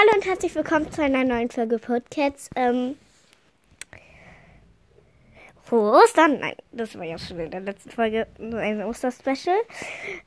Hallo 0.00 0.12
und 0.14 0.26
herzlich 0.26 0.54
willkommen 0.54 0.92
zu 0.92 1.02
einer 1.02 1.24
neuen 1.24 1.50
Folge 1.50 1.78
Podcasts. 1.78 2.50
Ähm, 2.54 2.96
frohe 5.64 5.90
Ostern. 6.04 6.38
Nein, 6.38 6.54
das 6.70 6.96
war 6.96 7.04
ja 7.04 7.18
schon 7.18 7.40
in 7.40 7.50
der 7.50 7.62
letzten 7.62 7.90
Folge 7.90 8.28
nur 8.38 8.60
ein 8.60 8.80
Osterspecial. 8.84 9.56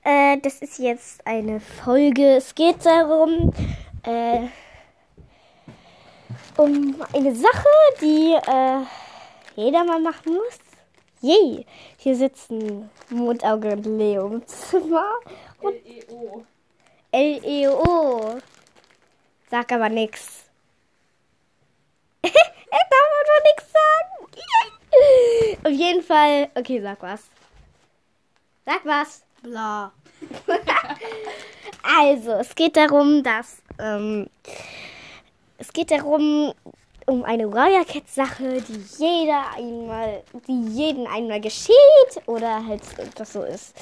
Äh, 0.04 0.39
das 0.39 0.62
ist 0.62 0.78
jetzt 0.79 1.26
eine 1.26 1.62
Folge. 1.62 2.36
Es 2.36 2.54
geht 2.54 2.86
darum, 2.86 3.54
äh, 4.04 4.47
um 6.58 6.96
eine 7.14 7.34
Sache, 7.34 7.70
die 8.02 8.34
äh, 8.34 8.82
jeder 9.56 9.86
mal 9.86 10.02
machen 10.02 10.34
muss. 10.34 10.60
Yay! 11.22 11.66
Hier 11.96 12.16
sitzen 12.18 12.90
Mondauge 13.10 13.72
und 13.72 13.86
Leo 13.86 14.28
im 14.28 14.46
Zimmer. 14.46 15.14
L-E-O. 15.62 16.44
L-E-O. 17.14 18.42
Sag 19.52 19.70
aber 19.73 19.89
nix. 19.89 20.45
ich 22.23 22.32
darf 22.32 23.09
einfach 23.19 23.43
nix 23.43 23.65
sagen. 23.73 24.11
Auf 25.65 25.71
jeden 25.71 26.01
Fall. 26.01 26.50
Okay, 26.55 26.82
sag 26.82 27.01
was. 27.01 27.23
Sag 28.65 28.86
was. 28.86 29.23
Bla. 29.42 29.92
also, 32.00 32.31
es 32.31 32.56
geht 32.56 32.78
darum, 32.78 33.23
dass. 33.23 33.61
Ähm, 33.78 34.30
es 35.58 35.73
geht 35.73 35.92
darum, 35.92 36.53
um 37.06 37.25
eine 37.25 37.52
Warrior 37.52 37.83
Cat 37.83 38.08
Sache, 38.08 38.61
die 38.61 38.86
jeder 39.00 39.53
einmal, 39.58 40.23
die 40.47 40.70
jeden 40.70 41.08
einmal 41.08 41.42
geschieht 41.42 41.75
oder 42.25 42.66
halt 42.66 42.83
das 43.16 43.33
so 43.33 43.44
ist. 43.44 43.75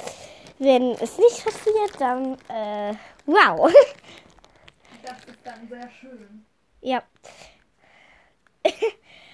Wenn 0.57 0.93
es 0.93 1.19
nicht 1.19 1.43
passiert, 1.43 1.91
dann 1.99 2.33
äh, 2.47 2.95
wow. 3.27 3.71
Dann 5.59 5.67
sehr 5.67 5.89
schön. 5.89 6.45
Ja. 6.81 7.03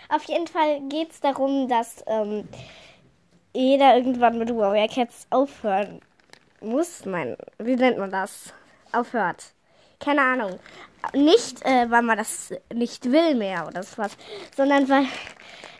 Auf 0.10 0.24
jeden 0.24 0.48
Fall 0.48 0.82
geht 0.90 1.12
es 1.12 1.20
darum, 1.20 1.68
dass 1.68 2.04
ähm, 2.08 2.48
jeder 3.54 3.96
irgendwann 3.96 4.38
mit 4.38 4.50
Warrior 4.50 4.88
Cats 4.88 5.28
aufhören 5.30 6.02
muss. 6.62 7.06
Nein, 7.06 7.36
wie 7.60 7.76
nennt 7.76 7.98
man 7.98 8.12
das? 8.12 8.54
Aufhört. 8.92 9.54
Keine 10.00 10.22
Ahnung. 10.22 10.60
Nicht, 11.14 11.64
äh, 11.66 11.90
weil 11.90 12.02
man 12.02 12.18
das 12.18 12.52
nicht 12.74 13.12
will 13.12 13.36
mehr 13.36 13.68
oder 13.68 13.84
so 13.84 13.98
was, 13.98 14.18
sondern 14.56 14.90
weil 14.90 15.06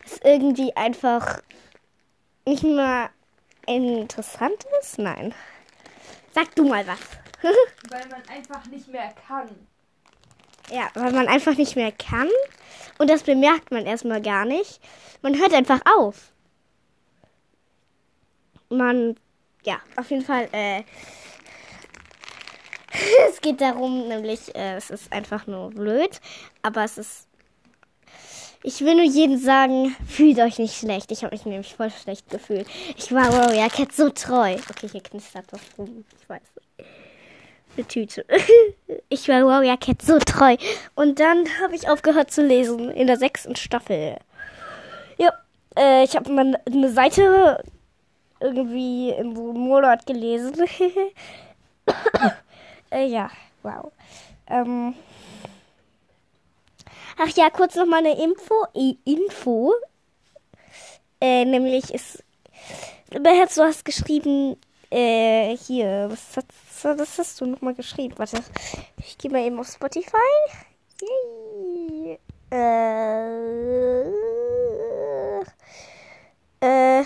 es 0.04 0.20
irgendwie 0.22 0.76
einfach 0.76 1.40
nicht 2.44 2.62
mehr 2.62 3.10
interessant 3.66 4.64
ist. 4.80 4.98
Nein. 4.98 5.34
Sag 6.32 6.54
du 6.54 6.68
mal 6.68 6.86
was. 6.86 7.00
Weil 7.90 8.06
man 8.08 8.22
einfach 8.28 8.66
nicht 8.66 8.88
mehr 8.88 9.12
kann. 9.26 9.48
Ja, 10.70 10.88
weil 10.94 11.12
man 11.12 11.28
einfach 11.28 11.56
nicht 11.56 11.76
mehr 11.76 11.92
kann. 11.92 12.28
Und 12.98 13.10
das 13.10 13.22
bemerkt 13.22 13.70
man 13.70 13.86
erstmal 13.86 14.20
gar 14.20 14.44
nicht. 14.44 14.80
Man 15.22 15.38
hört 15.38 15.52
einfach 15.54 15.80
auf. 15.84 16.32
Man, 18.68 19.16
ja, 19.64 19.78
auf 19.96 20.10
jeden 20.10 20.24
Fall, 20.24 20.48
äh, 20.52 20.82
es 23.30 23.40
geht 23.40 23.60
darum, 23.60 24.08
nämlich, 24.08 24.54
äh, 24.54 24.76
es 24.76 24.90
ist 24.90 25.12
einfach 25.12 25.46
nur 25.46 25.70
blöd, 25.70 26.20
aber 26.62 26.82
es 26.82 26.98
ist, 26.98 27.28
ich 28.62 28.80
will 28.80 28.96
nur 28.96 29.04
jedem 29.04 29.38
sagen, 29.38 29.94
fühlt 30.08 30.40
euch 30.40 30.58
nicht 30.58 30.76
schlecht. 30.76 31.12
Ich 31.12 31.22
habe 31.22 31.34
mich 31.34 31.44
nämlich 31.44 31.74
voll 31.76 31.90
schlecht 31.90 32.28
gefühlt. 32.30 32.66
Ich 32.96 33.12
war 33.12 33.32
Warrior 33.32 33.68
Cat 33.68 33.92
so 33.92 34.08
treu. 34.10 34.56
Okay, 34.70 34.88
hier 34.90 35.02
knistert 35.02 35.46
was 35.52 35.60
rum. 35.78 36.04
Ich 36.20 36.28
weiß 36.28 36.42
nicht. 36.56 36.88
Eine 37.76 37.86
Tüte. 37.86 38.24
Ich 39.08 39.28
war 39.28 39.44
Warrior 39.46 39.76
Cat 39.76 40.02
so 40.02 40.18
treu. 40.18 40.56
Und 40.94 41.20
dann 41.20 41.46
habe 41.62 41.76
ich 41.76 41.88
aufgehört 41.88 42.30
zu 42.30 42.42
lesen 42.42 42.90
in 42.90 43.06
der 43.06 43.16
sechsten 43.16 43.54
Staffel. 43.54 44.16
Ja, 45.16 45.32
äh, 45.76 46.02
ich 46.04 46.16
habe 46.16 46.32
mal 46.32 46.60
eine 46.66 46.90
Seite 46.90 47.62
irgendwie 48.40 49.10
in 49.10 49.36
so 49.36 49.52
Monat 49.52 50.06
gelesen. 50.06 50.54
äh, 52.90 53.06
ja, 53.06 53.30
wow. 53.62 53.92
Ähm. 54.48 54.94
Ach 57.18 57.28
ja, 57.36 57.48
kurz 57.50 57.76
noch 57.76 57.86
mal 57.86 57.98
eine 57.98 58.20
Info. 58.20 58.54
I 58.74 58.98
Info. 59.04 59.72
Äh, 61.20 61.44
nämlich 61.44 61.94
ist. 61.94 62.22
Du 63.10 63.62
hast 63.62 63.84
geschrieben, 63.84 64.56
äh, 64.90 65.56
hier, 65.56 66.08
was 66.10 66.36
hast, 66.36 66.98
was 66.98 67.18
hast 67.18 67.40
du 67.40 67.46
nochmal 67.46 67.74
geschrieben? 67.74 68.14
Warte, 68.16 68.42
ich 68.98 69.18
gehe 69.18 69.30
mal 69.30 69.42
eben 69.42 69.58
auf 69.58 69.68
Spotify. 69.68 70.16
Yay. 71.00 72.18
Äh, 72.50 73.22
äh, 76.60 77.04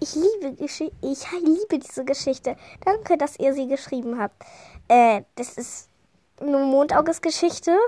ich 0.00 0.14
liebe, 0.16 0.54
Gesch 0.56 0.80
ich 0.80 1.30
liebe 1.32 1.78
diese 1.78 2.04
Geschichte. 2.04 2.56
Danke, 2.84 3.16
dass 3.16 3.38
ihr 3.38 3.54
sie 3.54 3.68
geschrieben 3.68 4.18
habt. 4.18 4.44
Äh, 4.88 5.22
das 5.36 5.56
ist 5.56 5.88
eine 6.40 6.58
Mondauges-Geschichte. 6.58 7.78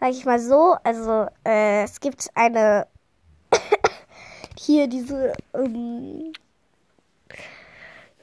Sag 0.00 0.10
ich 0.10 0.24
mal 0.24 0.40
so. 0.40 0.76
Also, 0.82 1.28
äh, 1.44 1.84
es 1.84 2.00
gibt 2.00 2.28
eine 2.34 2.88
hier 4.58 4.88
diese 4.88 5.32
ähm, 5.54 6.32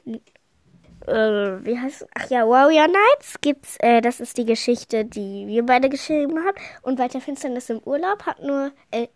äh, 0.05 1.65
wie 1.65 1.77
heißt 1.77 2.07
ach 2.15 2.29
ja 2.29 2.47
Warrior 2.47 2.87
Nights 2.87 3.39
gibt's 3.41 3.77
äh, 3.79 4.01
das 4.01 4.19
ist 4.19 4.37
die 4.37 4.45
Geschichte 4.45 5.05
die 5.05 5.47
wir 5.47 5.65
beide 5.65 5.89
geschrieben 5.89 6.43
haben. 6.43 6.57
Und 6.81 6.99
weiter 6.99 7.21
Finsternis 7.21 7.69
im 7.69 7.79
Urlaub 7.79 8.25
hat 8.25 8.41
nur 8.41 8.71
äh, 8.91 9.07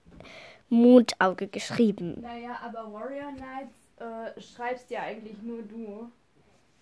Mondauge 0.70 1.48
geschrieben. 1.48 2.20
Naja, 2.22 2.60
aber 2.64 2.92
Warrior 2.92 3.32
Knights 3.32 3.78
äh, 4.00 4.42
schreibst 4.42 4.90
ja 4.90 5.02
eigentlich 5.04 5.42
nur 5.42 5.62
du. 5.62 6.12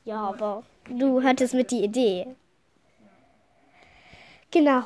ja 0.05 0.17
aber 0.17 0.63
du 0.89 1.21
hattest 1.21 1.53
mit 1.53 1.71
die 1.71 1.83
Idee. 1.83 2.35
Genau. 4.51 4.83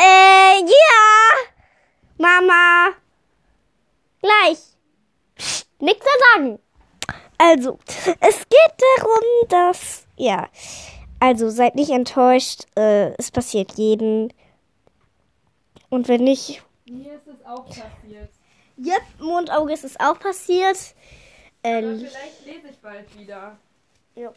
Äh 0.00 0.60
ja. 0.62 1.50
Mama. 2.18 2.94
Gleich. 4.20 4.58
Psst, 5.36 5.68
nichts 5.80 6.04
mehr 6.04 6.14
sagen 6.34 6.58
also, 7.42 7.78
es 8.20 8.38
geht 8.48 8.74
darum, 8.98 9.48
dass, 9.48 10.06
ja, 10.16 10.48
also 11.20 11.48
seid 11.50 11.74
nicht 11.74 11.90
enttäuscht, 11.90 12.64
äh, 12.76 13.12
es 13.18 13.30
passiert 13.30 13.72
jeden. 13.72 14.32
Und 15.88 16.08
wenn 16.08 16.24
nicht, 16.24 16.62
Mir 16.86 17.14
ist 17.14 17.26
es 17.26 17.44
auch 17.46 17.66
passiert. 17.66 18.30
yep, 18.78 19.02
Mondauge 19.20 19.72
ist 19.72 19.84
es 19.84 19.98
auch 19.98 20.18
passiert. 20.18 20.76
Aber 21.62 21.72
Äh, 21.76 21.98
vielleicht 21.98 22.46
lese 22.46 22.68
ich 22.70 22.78
bald 22.78 23.18
wieder. 23.18 23.56
ja. 24.14 24.32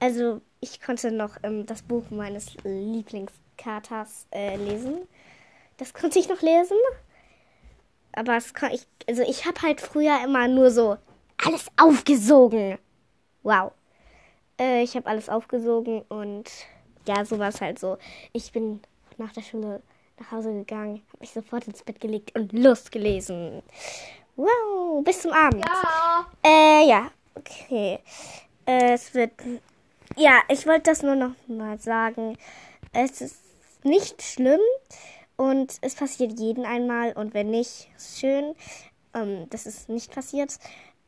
also, 0.00 0.40
ich 0.60 0.80
konnte 0.80 1.10
noch 1.12 1.36
ähm, 1.42 1.66
das 1.66 1.82
Buch 1.82 2.04
meines 2.10 2.54
Lieblingskaters 2.64 4.26
äh, 4.32 4.56
lesen. 4.56 5.06
Das 5.78 5.94
konnte 5.94 6.18
ich 6.18 6.28
noch 6.28 6.42
lesen. 6.42 6.76
Aber 8.12 8.36
es 8.36 8.54
kann 8.54 8.72
ich, 8.72 8.86
also 9.08 9.22
ich 9.22 9.46
habe 9.46 9.62
halt 9.62 9.80
früher 9.80 10.22
immer 10.24 10.48
nur 10.48 10.70
so 10.70 10.96
alles 11.46 11.66
aufgesogen. 11.76 12.78
Wow. 13.42 13.72
Äh, 14.58 14.82
ich 14.82 14.94
habe 14.96 15.06
alles 15.06 15.28
aufgesogen 15.28 16.02
und 16.08 16.50
ja, 17.06 17.24
so 17.24 17.38
war 17.38 17.48
es 17.48 17.60
halt 17.60 17.78
so. 17.78 17.98
Ich 18.32 18.52
bin 18.52 18.80
nach 19.16 19.32
der 19.32 19.42
Schule 19.42 19.82
nach 20.18 20.30
Hause 20.32 20.52
gegangen, 20.52 21.02
habe 21.08 21.20
mich 21.20 21.30
sofort 21.30 21.66
ins 21.66 21.82
Bett 21.82 22.00
gelegt 22.00 22.38
und 22.38 22.52
losgelesen. 22.52 23.62
Wow, 24.36 25.02
bis 25.02 25.22
zum 25.22 25.32
Abend. 25.32 25.64
Ja. 25.66 26.26
Äh, 26.44 26.88
ja, 26.88 27.10
okay. 27.34 27.98
Äh, 28.66 28.92
es 28.92 29.14
wird. 29.14 29.32
Ja, 30.16 30.40
ich 30.48 30.66
wollte 30.66 30.90
das 30.90 31.02
nur 31.02 31.14
noch 31.14 31.32
mal 31.48 31.78
sagen. 31.78 32.36
Es 32.92 33.20
ist 33.20 33.40
nicht 33.82 34.22
schlimm 34.22 34.60
und 35.36 35.78
es 35.80 35.94
passiert 35.94 36.38
jeden 36.38 36.66
einmal 36.66 37.12
und 37.12 37.32
wenn 37.32 37.50
nicht, 37.50 37.88
ist 37.96 38.20
schön. 38.20 38.54
Ähm, 39.14 39.46
das 39.50 39.66
ist 39.66 39.88
nicht 39.88 40.12
passiert. 40.12 40.58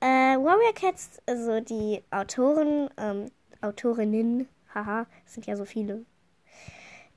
Äh, 0.03 0.37
Warrior 0.37 0.75
Cats, 0.75 1.23
also 1.27 1.61
die 1.61 2.03
Autoren, 2.11 2.91
ähm, 2.97 3.31
Autorinnen, 3.61 4.49
haha, 4.75 5.07
sind 5.27 5.47
ja 5.47 5.55
so 5.55 5.65
viele. 5.65 6.05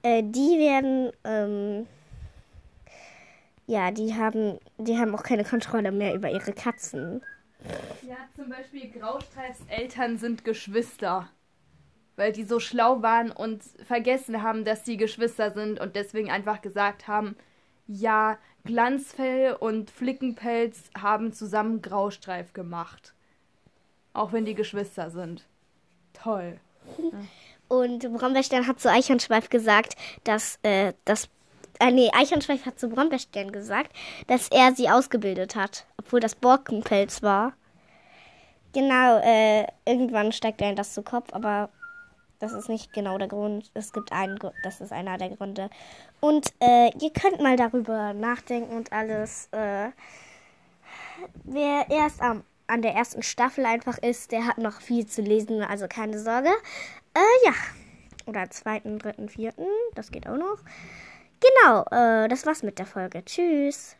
Äh, 0.03 0.21
die 0.23 0.59
werden, 0.59 1.11
ähm, 1.23 1.87
ja, 3.65 3.89
die 3.89 4.13
haben, 4.13 4.59
die 4.77 4.99
haben 4.99 5.15
auch 5.15 5.23
keine 5.23 5.43
Kontrolle 5.43 5.91
mehr 5.91 6.13
über 6.13 6.29
ihre 6.29 6.53
Katzen. 6.53 7.23
Ja, 8.03 8.17
zum 8.35 8.49
Beispiel 8.49 8.91
Graustreifs 8.91 9.61
Eltern 9.67 10.19
sind 10.19 10.45
Geschwister. 10.45 11.27
Weil 12.17 12.33
die 12.33 12.43
so 12.43 12.59
schlau 12.59 13.01
waren 13.01 13.31
und 13.31 13.63
vergessen 13.83 14.43
haben, 14.43 14.63
dass 14.63 14.85
sie 14.85 14.97
Geschwister 14.97 15.49
sind 15.49 15.79
und 15.79 15.95
deswegen 15.95 16.29
einfach 16.29 16.61
gesagt 16.61 17.07
haben, 17.07 17.35
ja, 17.87 18.37
Glanzfell 18.63 19.53
und 19.53 19.91
Flickenpelz 19.91 20.89
haben 20.99 21.33
zusammen 21.33 21.81
Graustreif 21.81 22.53
gemacht. 22.53 23.13
Auch 24.13 24.31
wenn 24.31 24.45
die 24.45 24.55
Geschwister 24.55 25.09
sind. 25.11 25.45
Toll. 26.13 26.59
Und 27.67 28.13
Brombeerstern 28.13 28.67
hat 28.67 28.79
zu 28.79 28.91
Eichhornschweif 28.91 29.49
gesagt, 29.49 29.95
dass 30.23 30.59
äh, 30.61 30.93
das 31.03 31.29
äh, 31.79 31.91
nee, 31.91 32.09
Eichhornschweif 32.13 32.65
hat 32.65 32.79
zu 32.79 32.89
Brombeerstern 32.89 33.51
gesagt, 33.51 33.91
dass 34.27 34.49
er 34.49 34.73
sie 34.73 34.89
ausgebildet 34.89 35.55
hat, 35.55 35.85
obwohl 35.97 36.19
das 36.19 36.35
Borkenpelz 36.35 37.23
war. 37.23 37.53
Genau, 38.73 39.19
äh, 39.19 39.65
irgendwann 39.85 40.31
steigt 40.31 40.61
einem 40.61 40.75
das 40.75 40.93
zu 40.93 41.01
Kopf, 41.01 41.33
aber 41.33 41.69
das 42.45 42.53
ist 42.53 42.69
nicht 42.69 42.93
genau 42.93 43.17
der 43.17 43.27
Grund. 43.27 43.71
Es 43.73 43.91
gibt 43.91 44.11
einen 44.11 44.37
Grund, 44.37 44.53
das 44.63 44.79
ist 44.79 44.91
einer 44.91 45.17
der 45.17 45.29
Gründe. 45.29 45.71
Und 46.19 46.53
äh, 46.59 46.91
ihr 46.99 47.11
könnt 47.11 47.41
mal 47.41 47.57
darüber 47.57 48.13
nachdenken 48.13 48.77
und 48.77 48.93
alles. 48.93 49.49
Äh, 49.51 49.89
wer 51.43 51.89
erst 51.89 52.21
am, 52.21 52.43
an 52.67 52.83
der 52.83 52.93
ersten 52.93 53.23
Staffel 53.23 53.65
einfach 53.65 53.97
ist, 53.97 54.31
der 54.31 54.45
hat 54.45 54.59
noch 54.59 54.79
viel 54.79 55.07
zu 55.07 55.23
lesen, 55.23 55.63
also 55.63 55.87
keine 55.87 56.19
Sorge. 56.19 56.49
Äh, 57.15 57.45
ja. 57.45 57.53
Oder 58.27 58.49
zweiten, 58.51 58.99
dritten, 58.99 59.27
vierten, 59.27 59.65
das 59.95 60.11
geht 60.11 60.27
auch 60.27 60.37
noch. 60.37 60.59
Genau, 61.39 61.81
äh, 61.91 62.27
das 62.27 62.45
war's 62.45 62.61
mit 62.61 62.77
der 62.77 62.85
Folge. 62.85 63.25
Tschüss. 63.25 63.95